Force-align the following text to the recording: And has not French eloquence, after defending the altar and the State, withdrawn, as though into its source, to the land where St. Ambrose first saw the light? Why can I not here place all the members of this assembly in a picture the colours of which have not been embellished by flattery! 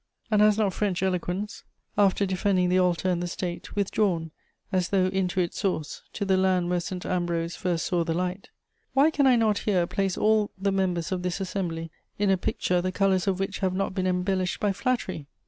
And 0.31 0.41
has 0.41 0.57
not 0.57 0.73
French 0.73 1.03
eloquence, 1.03 1.63
after 1.95 2.25
defending 2.25 2.69
the 2.69 2.79
altar 2.79 3.07
and 3.07 3.21
the 3.21 3.27
State, 3.27 3.75
withdrawn, 3.75 4.31
as 4.71 4.89
though 4.89 5.05
into 5.09 5.39
its 5.41 5.59
source, 5.59 6.01
to 6.13 6.25
the 6.25 6.37
land 6.37 6.71
where 6.71 6.79
St. 6.79 7.05
Ambrose 7.05 7.55
first 7.55 7.85
saw 7.85 8.03
the 8.03 8.15
light? 8.15 8.49
Why 8.95 9.11
can 9.11 9.27
I 9.27 9.35
not 9.35 9.59
here 9.59 9.85
place 9.85 10.17
all 10.17 10.49
the 10.57 10.71
members 10.71 11.11
of 11.11 11.21
this 11.21 11.39
assembly 11.39 11.91
in 12.17 12.31
a 12.31 12.35
picture 12.37 12.81
the 12.81 12.91
colours 12.91 13.27
of 13.27 13.39
which 13.39 13.59
have 13.59 13.75
not 13.75 13.93
been 13.93 14.07
embellished 14.07 14.59
by 14.59 14.73
flattery! 14.73 15.27